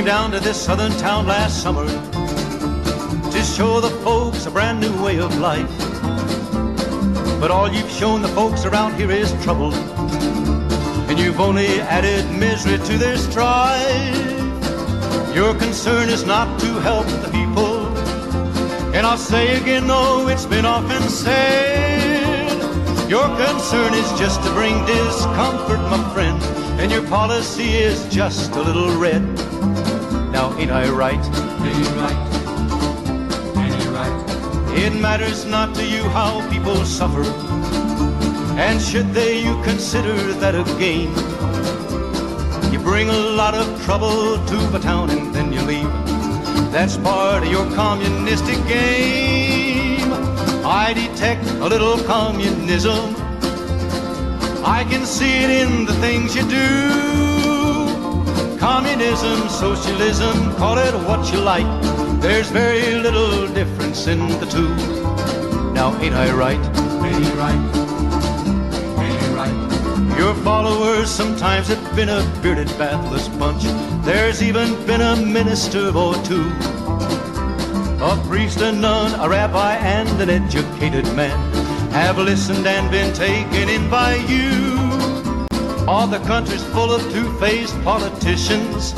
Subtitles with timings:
[0.00, 1.84] came down to this southern town last summer
[3.30, 5.70] to show the folks a brand new way of life.
[7.38, 12.78] But all you've shown the folks around here is trouble, and you've only added misery
[12.78, 14.16] to their strife.
[15.34, 17.86] Your concern is not to help the people,
[18.94, 22.56] and I'll say again, though it's been often said,
[23.06, 26.42] your concern is just to bring discomfort, my friend,
[26.80, 29.49] and your policy is just a little red.
[30.40, 31.22] Now, ain't I right?
[31.66, 32.20] Ain't you right?
[33.58, 34.74] Ain't you right?
[34.74, 37.24] It matters not to you how people suffer.
[38.58, 41.10] And should they, you consider that a gain.
[42.72, 45.92] You bring a lot of trouble to the town and then you leave.
[46.72, 50.10] That's part of your communistic game.
[50.64, 53.14] I detect a little communism.
[54.64, 57.09] I can see it in the things you do.
[58.60, 61.64] Communism, socialism, call it what you like.
[62.20, 64.68] There's very little difference in the two.
[65.72, 66.60] Now, ain't I right?
[67.02, 67.56] Ain't you right?
[69.00, 70.18] Ain't you right?
[70.18, 73.62] Your followers sometimes have been a bearded, bathless bunch.
[74.04, 76.46] There's even been a minister or two.
[78.02, 81.38] A priest, a nun, a rabbi, and an educated man
[81.92, 84.69] have listened and been taken in by you.
[85.90, 88.92] All the country's full of two-faced politicians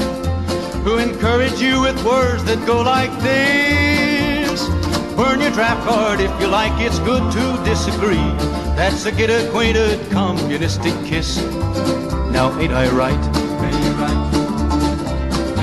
[0.85, 4.69] who encourage you with words that go like this.
[5.17, 8.29] Burn your draft card if you like, it's good to disagree.
[8.77, 11.41] That's a get acquainted communistic kiss.
[12.31, 13.25] Now, ain't I right?
[13.69, 14.21] Ain't right?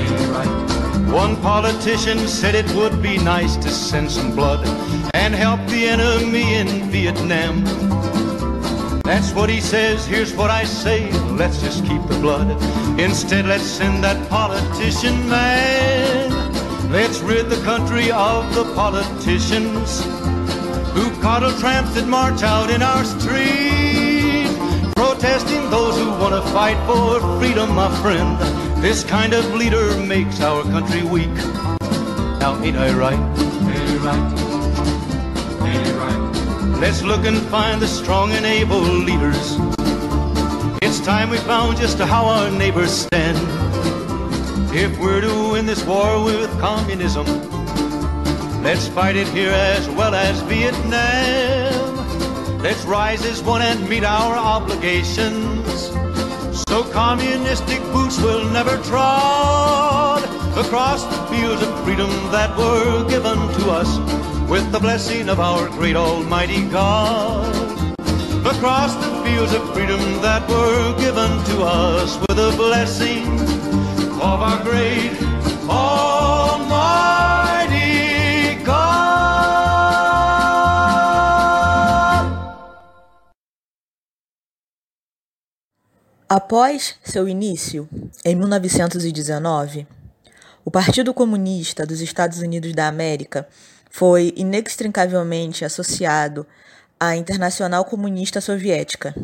[0.02, 1.12] Ain't right?
[1.14, 4.66] One politician said it would be nice to send some blood
[5.14, 7.62] and help the enemy in Vietnam.
[9.04, 12.50] That's what he says, here's what I say, let's just keep the blood.
[12.98, 16.30] Instead, let's send that politician man.
[16.90, 20.04] Let's rid the country of the politicians
[20.92, 24.48] who coddle tramps that march out in our street,
[24.96, 28.38] protesting those who want to fight for freedom, my friend.
[28.82, 31.34] This kind of leader makes our country weak.
[32.40, 33.20] Now, ain't I right?
[33.38, 34.49] Ain't right?
[36.80, 39.58] Let's look and find the strong and able leaders.
[40.80, 43.36] It's time we found just how our neighbors stand.
[44.74, 47.26] If we're to win this war with communism,
[48.62, 51.98] let's fight it here as well as Vietnam.
[52.62, 55.90] Let's rise as one and meet our obligations.
[56.70, 60.24] So communistic boots will never trod
[60.56, 65.68] across the fields of freedom that were given to us with the blessing of our
[65.68, 67.54] great Almighty God.
[68.44, 73.38] Across the fields of freedom that were given to us with the blessing
[74.18, 75.12] of our great
[75.68, 76.90] Almighty
[78.64, 78.90] God.
[86.28, 87.88] Após seu início,
[88.24, 89.86] em 1919,
[90.64, 93.46] o Partido Comunista dos Estados Unidos da América
[93.90, 96.46] foi inextricavelmente associado
[96.98, 99.14] à Internacional Comunista Soviética,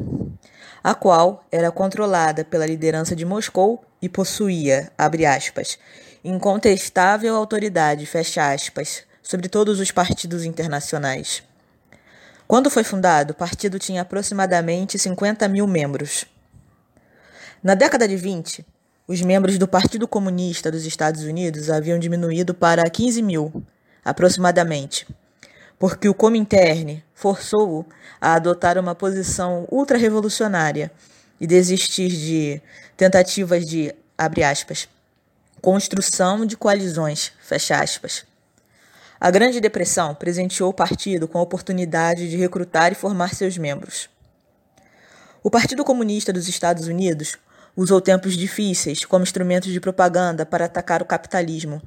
[0.83, 5.79] a qual era controlada pela liderança de Moscou e possuía, abre aspas,
[6.25, 11.43] incontestável autoridade, fecha aspas, sobre todos os partidos internacionais.
[12.47, 16.27] Quando foi fundado, o partido tinha aproximadamente 50 mil membros.
[17.63, 18.65] Na década de 20,
[19.09, 23.65] os membros do Partido Comunista dos Estados Unidos haviam diminuído para 15 mil,
[24.07, 25.05] aproximadamente,
[25.81, 27.85] porque o Comintern forçou-o
[28.21, 30.93] a adotar uma posição ultra-revolucionária
[31.41, 32.63] e desistir de
[32.97, 34.89] tentativas de, abre aspas,
[35.61, 38.25] construção de coalizões, fecha aspas.
[39.19, 44.09] A Grande Depressão presenteou o partido com a oportunidade de recrutar e formar seus membros.
[45.43, 47.37] O Partido Comunista dos Estados Unidos
[47.77, 51.83] usou tempos difíceis como instrumentos de propaganda para atacar o capitalismo,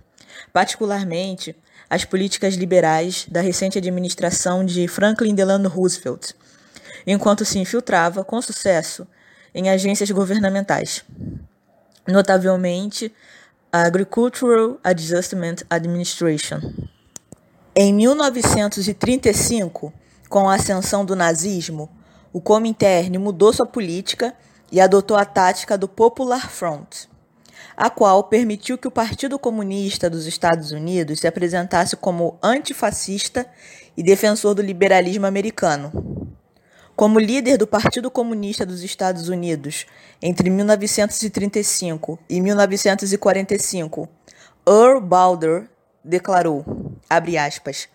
[0.51, 1.55] particularmente
[1.89, 6.33] as políticas liberais da recente administração de Franklin Delano Roosevelt,
[7.07, 9.07] enquanto se infiltrava com sucesso
[9.55, 11.03] em agências governamentais,
[12.07, 13.11] notavelmente
[13.71, 16.59] a Agricultural Adjustment Administration.
[17.75, 19.93] Em 1935,
[20.27, 21.89] com a ascensão do nazismo,
[22.31, 24.33] o Comintern mudou sua política
[24.71, 27.07] e adotou a tática do Popular Front,
[27.75, 33.45] a qual permitiu que o Partido Comunista dos Estados Unidos se apresentasse como antifascista
[33.95, 35.91] e defensor do liberalismo americano.
[36.95, 39.85] Como líder do Partido Comunista dos Estados Unidos
[40.21, 44.09] entre 1935 e 1945,
[44.67, 45.69] Earl Balder
[46.03, 46.65] declarou,
[47.09, 47.87] aspas,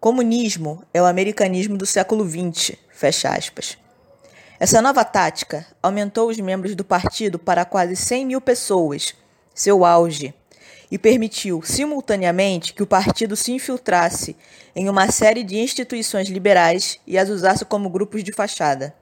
[0.00, 2.76] comunismo é o americanismo do século XX.
[4.58, 9.14] Essa nova tática aumentou os membros do partido para quase 100 mil pessoas,
[9.54, 10.34] seu auge,
[10.90, 14.34] e permitiu, simultaneamente, que o partido se infiltrasse
[14.74, 18.94] em uma série de instituições liberais e as usasse como grupos de fachada.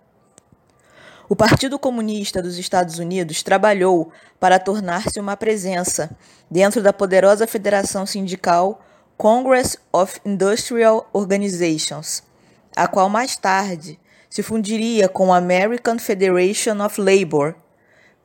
[1.29, 4.11] O Partido Comunista dos Estados Unidos trabalhou
[4.41, 6.11] para tornar-se uma presença
[6.51, 8.83] dentro da poderosa federação sindical
[9.17, 12.23] Congress of Industrial Organizations,
[12.75, 13.99] a qual mais tarde
[14.35, 17.55] se fundiria com a American Federation of Labor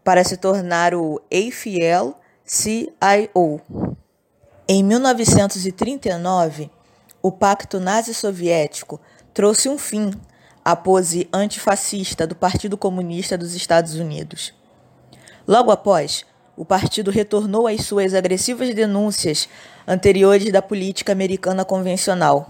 [0.03, 2.81] para se tornar o AFL-CIO.
[4.67, 6.71] Em 1939,
[7.21, 9.00] o Pacto Nazi-Soviético
[9.35, 10.09] trouxe um fim
[10.65, 14.51] à pose antifascista do Partido Comunista dos Estados Unidos.
[15.47, 16.25] Logo após,
[16.57, 19.47] o partido retornou às suas agressivas denúncias
[19.88, 22.50] anteriores da política americana convencional.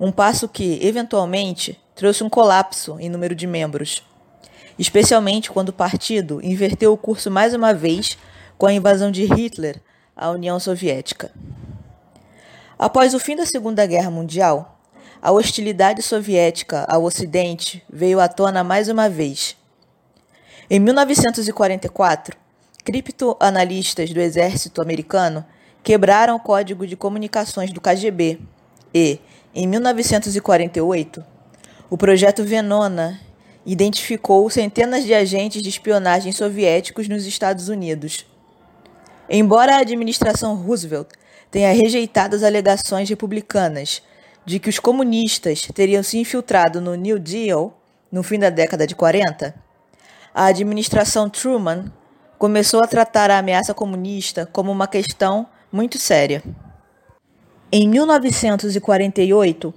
[0.00, 4.02] Um passo que, eventualmente, trouxe um colapso em número de membros,
[4.78, 8.18] especialmente quando o partido inverteu o curso mais uma vez
[8.58, 9.80] com a invasão de Hitler
[10.16, 11.30] à União Soviética.
[12.78, 14.78] Após o fim da Segunda Guerra Mundial,
[15.22, 19.56] a hostilidade soviética ao Ocidente veio à tona mais uma vez.
[20.68, 22.36] Em 1944,
[22.84, 25.44] criptoanalistas do exército americano
[25.82, 28.38] quebraram o código de comunicações do KGB
[28.92, 29.18] e,
[29.54, 31.24] em 1948,
[31.90, 33.20] o projeto Venona
[33.66, 38.26] identificou centenas de agentes de espionagem soviéticos nos Estados Unidos.
[39.28, 41.08] Embora a administração Roosevelt
[41.50, 44.02] tenha rejeitado as alegações republicanas
[44.44, 47.78] de que os comunistas teriam se infiltrado no New Deal
[48.12, 49.54] no fim da década de 40,
[50.34, 51.92] a administração Truman
[52.38, 56.42] começou a tratar a ameaça comunista como uma questão muito séria.
[57.72, 59.74] Em 1948,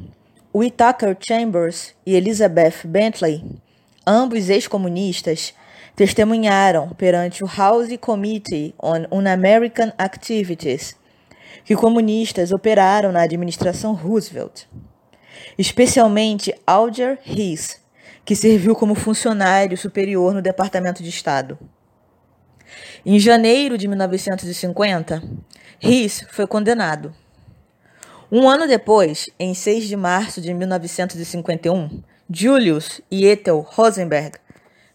[0.57, 3.45] Whittaker Chambers e Elizabeth Bentley,
[4.03, 5.53] ambos ex-comunistas,
[5.95, 10.95] testemunharam perante o House Committee on Un-American Activities
[11.63, 14.63] que comunistas operaram na administração Roosevelt,
[15.59, 17.79] especialmente Alger Hiss,
[18.25, 21.59] que serviu como funcionário superior no Departamento de Estado.
[23.05, 25.21] Em janeiro de 1950,
[25.79, 27.13] Hiss foi condenado.
[28.29, 34.37] Um ano depois, em 6 de março de 1951, Julius e Ethel Rosenberg,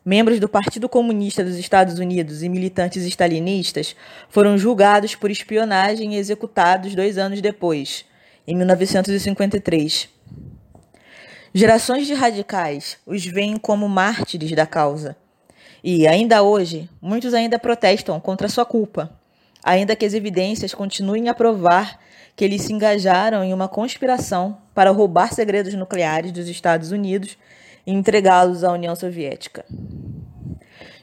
[0.04, 3.96] membros do Partido Comunista dos Estados Unidos e militantes stalinistas,
[4.28, 8.04] foram julgados por espionagem e executados dois anos depois,
[8.46, 10.10] em 1953.
[11.54, 15.16] Gerações de radicais os veem como mártires da causa.
[15.82, 19.10] E, ainda hoje, muitos ainda protestam contra sua culpa,
[19.64, 21.98] ainda que as evidências continuem a provar
[22.34, 27.36] que eles se engajaram em uma conspiração para roubar segredos nucleares dos Estados Unidos
[27.86, 29.64] e entregá-los à União Soviética.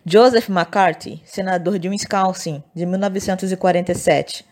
[0.06, 4.46] Joseph McCarthy, senador de Wisconsin de 1947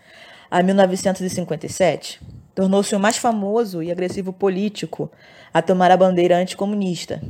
[0.51, 2.21] a 1957,
[2.53, 5.11] tornou-se o mais famoso e agressivo político
[5.53, 7.21] a tomar a bandeira anticomunista.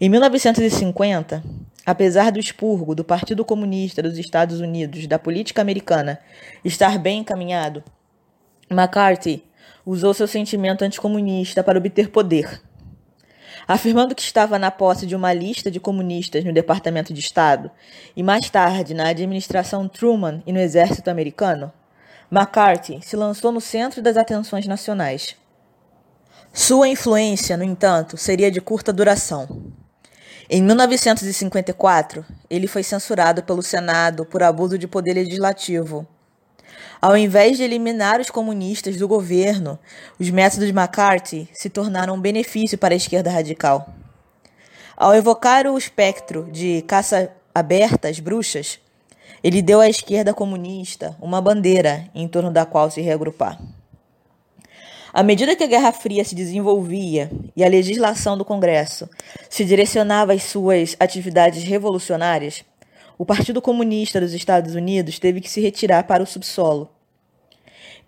[0.00, 1.42] Em 1950,
[1.86, 6.18] apesar do expurgo do Partido Comunista dos Estados Unidos da política americana
[6.64, 7.82] estar bem encaminhado,
[8.70, 9.44] McCarthy
[9.84, 12.62] usou seu sentimento anticomunista para obter poder.
[13.66, 17.70] Afirmando que estava na posse de uma lista de comunistas no Departamento de Estado
[18.14, 21.72] e mais tarde na administração Truman e no Exército Americano,
[22.30, 25.36] McCarthy se lançou no centro das atenções nacionais.
[26.52, 29.72] Sua influência, no entanto, seria de curta duração.
[30.48, 36.06] Em 1954, ele foi censurado pelo Senado por abuso de poder legislativo
[37.04, 39.78] ao invés de eliminar os comunistas do governo,
[40.18, 43.92] os métodos McCarthy se tornaram um benefício para a esquerda radical.
[44.96, 48.78] Ao evocar o espectro de caça aberta às bruxas,
[49.42, 53.60] ele deu à esquerda comunista uma bandeira em torno da qual se reagrupar.
[55.12, 59.10] À medida que a Guerra Fria se desenvolvia e a legislação do Congresso
[59.50, 62.64] se direcionava às suas atividades revolucionárias,
[63.18, 66.93] o Partido Comunista dos Estados Unidos teve que se retirar para o subsolo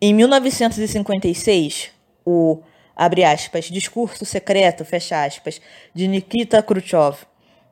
[0.01, 1.91] em 1956,
[2.25, 2.61] o
[2.95, 5.61] abre aspas, discurso secreto, fecha aspas,
[5.95, 7.19] de Nikita Khrushchev,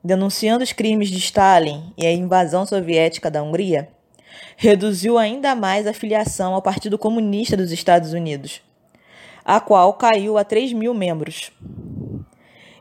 [0.03, 3.89] denunciando os crimes de Stalin e a invasão soviética da Hungria,
[4.57, 8.61] reduziu ainda mais a filiação ao Partido Comunista dos Estados Unidos,
[9.43, 11.51] a qual caiu a 3 mil membros.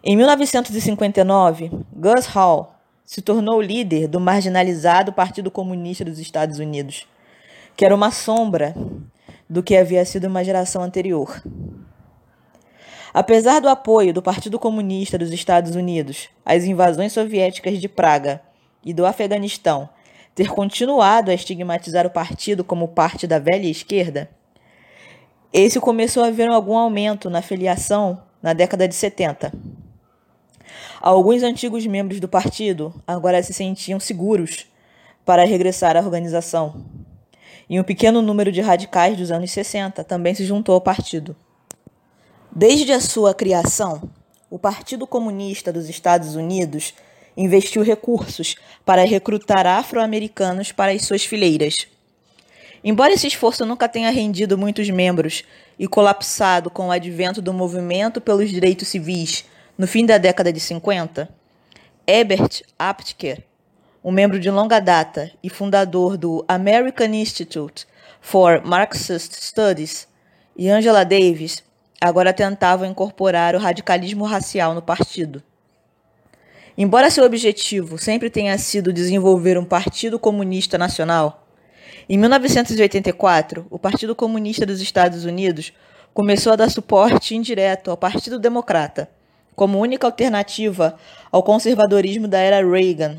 [0.02, 2.74] Em 1959, Gus Hall
[3.04, 7.06] se tornou líder do marginalizado Partido Comunista dos Estados Unidos
[7.76, 8.74] que era uma sombra
[9.48, 11.42] do que havia sido uma geração anterior.
[13.12, 18.40] Apesar do apoio do Partido Comunista dos Estados Unidos às invasões soviéticas de Praga
[18.84, 19.88] e do Afeganistão
[20.34, 24.28] ter continuado a estigmatizar o partido como parte da velha esquerda,
[25.52, 29.52] esse começou a ver algum aumento na filiação na década de 70.
[31.00, 34.66] Alguns antigos membros do partido agora se sentiam seguros
[35.24, 36.84] para regressar à organização.
[37.68, 41.36] E um pequeno número de radicais dos anos 60 também se juntou ao partido.
[42.50, 44.10] Desde a sua criação,
[44.50, 46.94] o Partido Comunista dos Estados Unidos
[47.36, 48.54] investiu recursos
[48.84, 51.88] para recrutar afro-americanos para as suas fileiras.
[52.84, 55.42] Embora esse esforço nunca tenha rendido muitos membros
[55.78, 60.60] e colapsado com o advento do movimento pelos direitos civis no fim da década de
[60.60, 61.28] 50,
[62.06, 63.42] Ebert Aptker,
[64.04, 67.86] um membro de longa data e fundador do American Institute
[68.20, 70.06] for Marxist Studies,
[70.56, 71.64] e Angela Davis
[72.00, 75.42] agora tentavam incorporar o radicalismo racial no partido.
[76.76, 81.46] Embora seu objetivo sempre tenha sido desenvolver um partido comunista nacional,
[82.06, 85.72] em 1984, o Partido Comunista dos Estados Unidos
[86.12, 89.08] começou a dar suporte indireto ao Partido Democrata,
[89.56, 90.96] como única alternativa
[91.32, 93.16] ao conservadorismo da era Reagan.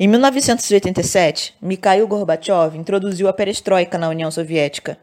[0.00, 4.98] Em 1987, Mikhail Gorbachev introduziu a perestroika na União Soviética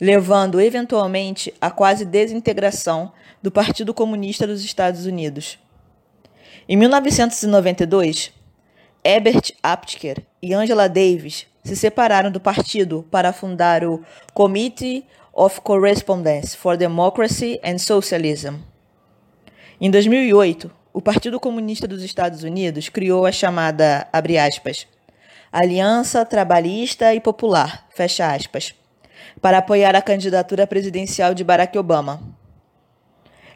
[0.00, 5.58] levando eventualmente à quase desintegração do Partido Comunista dos Estados Unidos.
[6.68, 8.32] Em 1992,
[9.02, 14.02] Herbert Aptker e Angela Davis se separaram do partido para fundar o
[14.34, 18.56] Committee of Correspondence for Democracy and Socialism.
[19.80, 24.86] Em 2008, o Partido Comunista dos Estados Unidos criou a chamada, aspas,
[25.52, 28.74] Aliança Trabalhista e Popular, fecha aspas,
[29.40, 32.20] para apoiar a candidatura presidencial de Barack Obama.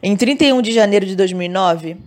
[0.01, 1.97] Em 31 de janeiro de 2009,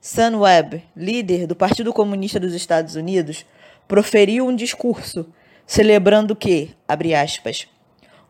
[0.00, 3.44] Sam Webb, líder do Partido Comunista dos Estados Unidos,
[3.88, 5.26] proferiu um discurso
[5.66, 7.66] celebrando que, abre aspas,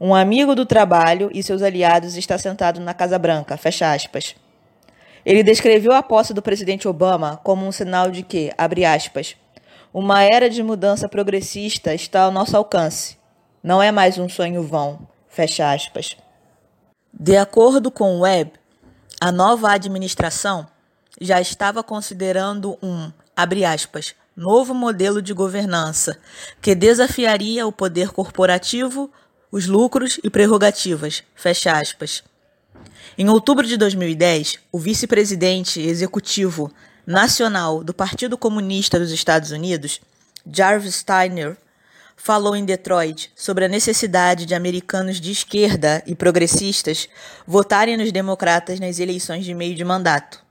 [0.00, 4.34] um amigo do trabalho e seus aliados está sentado na Casa Branca, fecha aspas.
[5.26, 9.37] Ele descreveu a posse do presidente Obama como um sinal de que, abre aspas,
[9.92, 13.16] uma era de mudança progressista está ao nosso alcance
[13.66, 15.09] não é mais um sonho vão.
[15.28, 16.16] Fecha aspas.
[17.12, 18.52] De acordo com Webb,
[19.21, 20.68] a nova administração
[21.21, 26.16] já estava considerando um, abre aspas, novo modelo de governança
[26.62, 29.11] que desafiaria o poder corporativo,
[29.50, 32.23] os lucros e prerrogativas, fecha aspas.
[33.18, 36.72] Em outubro de 2010, o vice-presidente executivo
[37.06, 40.00] nacional do Partido Comunista dos Estados Unidos,
[40.50, 41.56] Jarvis Steiner,
[42.16, 47.08] falou em Detroit sobre a necessidade de americanos de esquerda e progressistas
[47.46, 50.44] votarem nos democratas nas eleições de meio de mandato.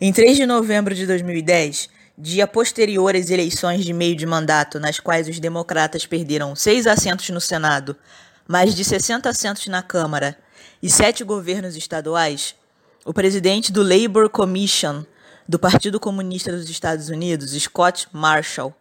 [0.00, 4.98] Em 3 de novembro de 2010, dia posterior às eleições de meio de mandato, nas
[4.98, 7.96] quais os democratas perderam seis assentos no Senado,
[8.48, 10.36] mais de 60 assentos na Câmara
[10.82, 12.56] e sete governos estaduais,
[13.04, 15.04] o presidente do Labor Commission
[15.48, 18.74] do Partido Comunista dos Estados Unidos, Scott Marshall,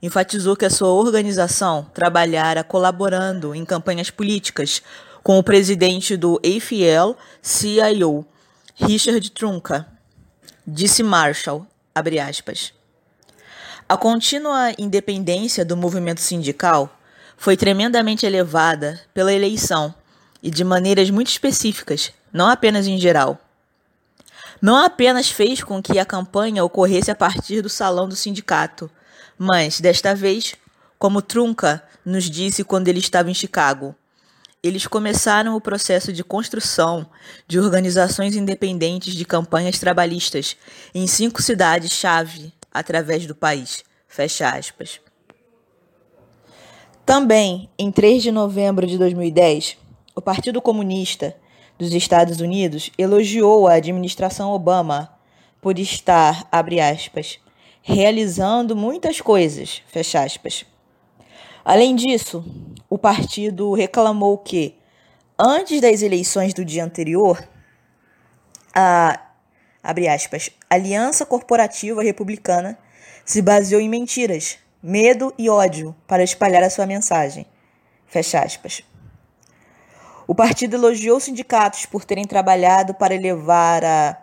[0.00, 4.82] enfatizou que a sua organização trabalhara colaborando em campanhas políticas
[5.22, 8.26] com o presidente do AFL-CIO,
[8.74, 9.86] Richard Trunca.
[10.66, 12.72] Disse Marshall, aspas,
[13.86, 16.98] A contínua independência do movimento sindical
[17.36, 19.94] foi tremendamente elevada pela eleição
[20.42, 23.38] e de maneiras muito específicas, não apenas em geral.
[24.60, 28.90] Não apenas fez com que a campanha ocorresse a partir do salão do sindicato,
[29.38, 30.54] mas, desta vez,
[30.98, 33.94] como Trunca nos disse quando ele estava em Chicago,
[34.62, 37.04] eles começaram o processo de construção
[37.48, 40.56] de organizações independentes de campanhas trabalhistas
[40.94, 43.84] em cinco cidades-chave através do país.
[44.06, 45.00] Fecha aspas.
[47.04, 49.76] Também, em 3 de novembro de 2010,
[50.14, 51.36] o Partido Comunista
[51.78, 55.12] dos Estados Unidos elogiou a administração Obama
[55.60, 57.38] por estar, abre aspas,
[57.82, 60.66] realizando muitas coisas, fecha aspas.
[61.64, 62.44] Além disso,
[62.90, 64.76] o partido reclamou que,
[65.38, 67.42] antes das eleições do dia anterior,
[68.74, 69.18] a
[69.82, 72.78] abre aspas, Aliança Corporativa Republicana
[73.24, 77.46] se baseou em mentiras, medo e ódio para espalhar a sua mensagem.
[78.06, 78.84] Fecha aspas.
[80.32, 84.16] O partido elogiou os sindicatos por terem trabalhado para elevar a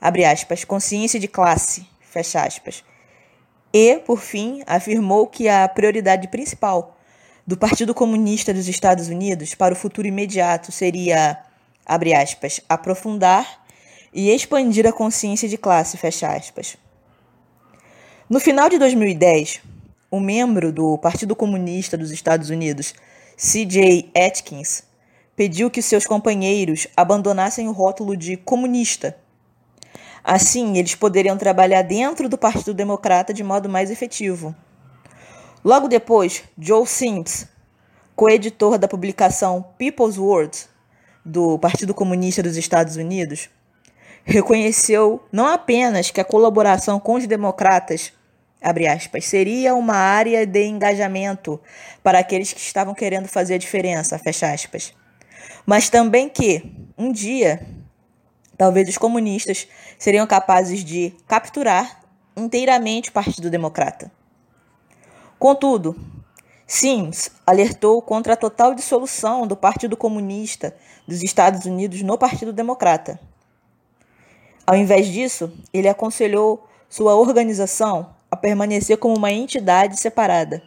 [0.00, 2.82] abre aspas, consciência de classe fecha aspas,
[3.72, 6.98] E, por fim, afirmou que a prioridade principal
[7.46, 11.38] do Partido Comunista dos Estados Unidos para o futuro imediato seria,
[11.86, 13.64] abre aspas, aprofundar
[14.12, 16.76] e expandir a consciência de classe, fecha aspas.
[18.28, 19.60] No final de 2010,
[20.10, 22.96] um membro do Partido Comunista dos Estados Unidos,
[23.36, 24.10] C.J.
[24.12, 24.82] Atkins,
[25.36, 29.16] pediu que seus companheiros abandonassem o rótulo de comunista.
[30.22, 34.54] Assim, eles poderiam trabalhar dentro do Partido Democrata de modo mais efetivo.
[35.64, 37.46] Logo depois, Joe Sims,
[38.16, 40.66] coeditor da publicação People's World
[41.24, 43.50] do Partido Comunista dos Estados Unidos,
[44.24, 48.12] reconheceu não apenas que a colaboração com os democratas
[48.90, 51.60] aspas, seria uma área de engajamento
[52.02, 54.18] para aqueles que estavam querendo fazer a diferença,
[55.66, 57.66] mas também que, um dia,
[58.56, 59.68] talvez os comunistas
[59.98, 62.00] seriam capazes de capturar
[62.36, 64.10] inteiramente o Partido Democrata.
[65.38, 65.96] Contudo,
[66.66, 73.20] Sims alertou contra a total dissolução do Partido Comunista dos Estados Unidos no Partido Democrata
[74.66, 80.62] ao invés disso, ele aconselhou sua organização a permanecer como uma entidade separada,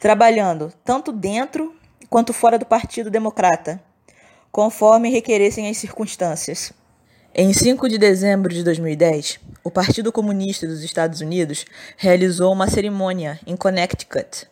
[0.00, 1.74] trabalhando tanto dentro
[2.08, 3.80] quanto fora do Partido Democrata,
[4.50, 6.72] conforme requeressem as circunstâncias.
[7.32, 11.64] Em 5 de dezembro de 2010, o Partido Comunista dos Estados Unidos
[11.96, 14.48] realizou uma cerimônia em Connecticut,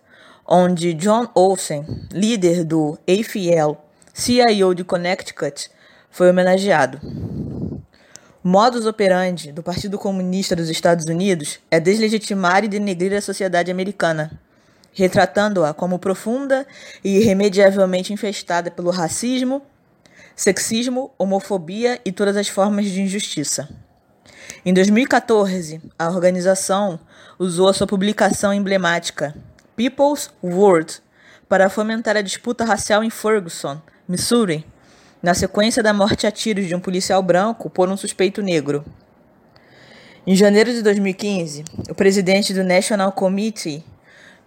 [0.47, 3.76] onde John Olsen, líder do AFL,
[4.14, 5.71] CIO de Connecticut,
[6.11, 7.00] foi homenageado.
[8.43, 14.40] Modus operandi do Partido Comunista dos Estados Unidos é deslegitimar e denegrir a sociedade americana,
[14.93, 16.64] retratando-a como profunda
[17.02, 19.61] e irremediavelmente infestada pelo racismo,
[20.38, 23.68] sexismo, homofobia e todas as formas de injustiça.
[24.64, 27.01] Em 2014, a organização
[27.40, 29.35] usou a sua publicação emblemática
[29.74, 31.03] People's World
[31.48, 34.64] para fomentar a disputa racial em Ferguson, Missouri,
[35.20, 38.85] na sequência da morte a tiros de um policial branco por um suspeito negro.
[40.24, 43.85] Em janeiro de 2015, o presidente do National Committee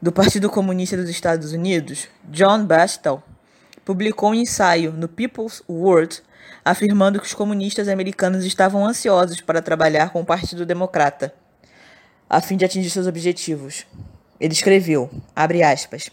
[0.01, 3.21] do Partido Comunista dos Estados Unidos, John Bastel,
[3.85, 6.21] publicou um ensaio no People's World
[6.63, 11.33] afirmando que os comunistas americanos estavam ansiosos para trabalhar com o Partido Democrata,
[12.29, 13.85] a fim de atingir seus objetivos.
[14.39, 16.11] Ele escreveu, abre aspas,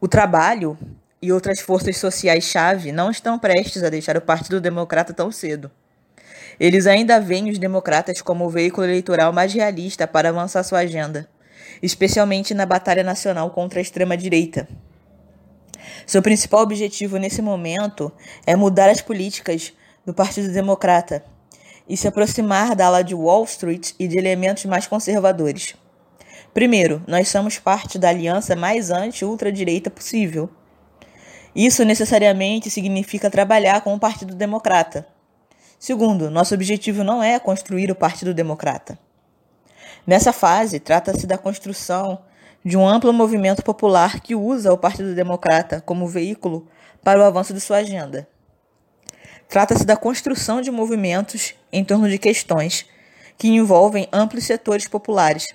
[0.00, 0.78] o trabalho
[1.20, 5.70] e outras forças sociais-chave não estão prestes a deixar o Partido Democrata tão cedo.
[6.58, 11.28] Eles ainda veem os democratas como o veículo eleitoral mais realista para avançar sua agenda,
[11.82, 14.68] especialmente na batalha nacional contra a extrema-direita.
[16.06, 18.12] Seu principal objetivo nesse momento
[18.46, 19.72] é mudar as políticas
[20.04, 21.24] do Partido Democrata
[21.88, 25.74] e se aproximar da ala de Wall Street e de elementos mais conservadores.
[26.54, 30.50] Primeiro, nós somos parte da aliança mais anti-ultradireita possível
[31.54, 35.06] isso necessariamente significa trabalhar com o Partido Democrata.
[35.78, 38.98] Segundo, nosso objetivo não é construir o Partido Democrata.
[40.06, 42.20] Nessa fase, trata-se da construção
[42.64, 46.66] de um amplo movimento popular que usa o Partido Democrata como veículo
[47.02, 48.28] para o avanço de sua agenda.
[49.48, 52.86] Trata-se da construção de movimentos em torno de questões
[53.36, 55.46] que envolvem amplos setores populares,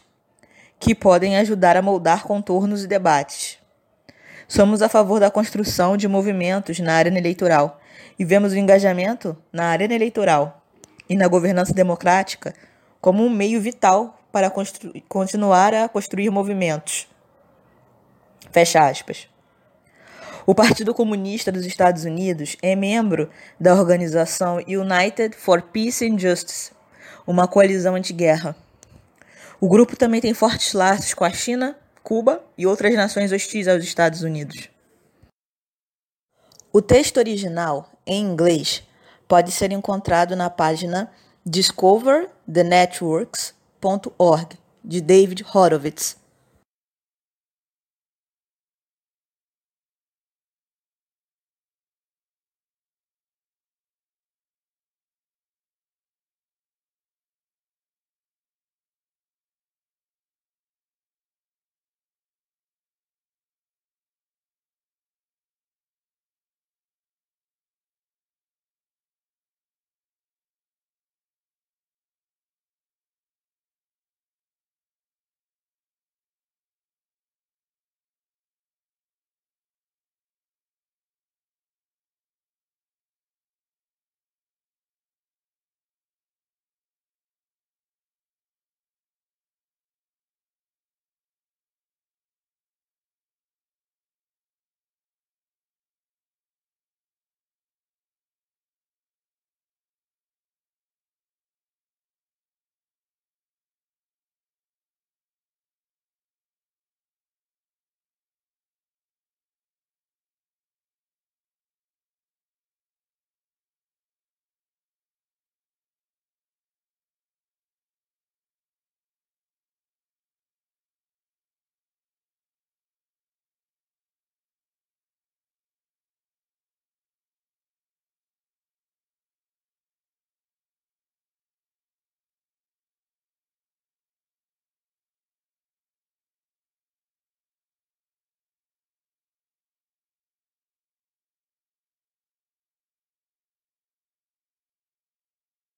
[0.79, 3.59] que podem ajudar a moldar contornos e debates.
[4.47, 7.79] Somos a favor da construção de movimentos na arena eleitoral
[8.17, 10.61] e vemos o engajamento na arena eleitoral
[11.09, 12.53] e na governança democrática
[12.99, 14.51] como um meio vital para
[15.07, 17.07] continuar a construir movimentos.
[18.51, 19.29] Fecha aspas.
[20.45, 26.73] O Partido Comunista dos Estados Unidos é membro da organização United for Peace and Justice,
[27.25, 28.57] uma coalizão anti-guerra.
[29.61, 33.85] O grupo também tem fortes laços com a China, Cuba e outras nações hostis aos
[33.85, 34.69] Estados Unidos.
[36.73, 38.83] O texto original, em inglês,
[39.29, 41.09] pode ser encontrado na página
[41.45, 43.55] discoverthenetworks.org,
[44.83, 46.17] de David Horowitz.